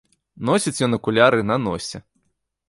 Носіць 0.47 0.83
ён 0.87 0.97
акуляры 0.99 1.45
на 1.51 1.59
носе. 1.67 1.97